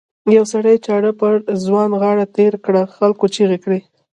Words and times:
یوه 0.35 0.47
سړي 0.53 0.75
چاړه 0.85 1.11
پر 1.19 1.33
ځوان 1.63 1.89
غاړه 2.01 2.25
تېره 2.35 2.59
کړه 2.65 2.81
خلکو 2.95 3.25
چیغې 3.35 3.57
کړې. 3.63 3.79